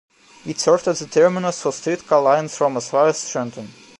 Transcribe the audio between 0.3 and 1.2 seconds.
It served as the